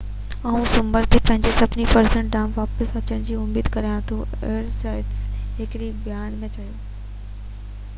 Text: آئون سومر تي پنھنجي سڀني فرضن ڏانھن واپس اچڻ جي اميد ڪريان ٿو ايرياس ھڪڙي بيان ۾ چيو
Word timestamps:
آئون 0.51 0.63
سومر 0.75 1.03
تي 1.15 1.19
پنھنجي 1.25 1.51
سڀني 1.57 1.85
فرضن 1.91 2.31
ڏانھن 2.35 2.55
واپس 2.55 2.95
اچڻ 3.01 3.21
جي 3.29 3.37
اميد 3.41 3.69
ڪريان 3.77 4.01
ٿو 4.13 4.19
ايرياس 4.49 5.21
ھڪڙي 5.61 5.93
بيان 6.09 6.43
۾ 6.45 6.53
چيو 6.57 6.69